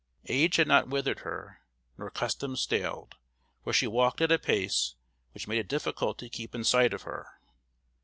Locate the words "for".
3.63-3.71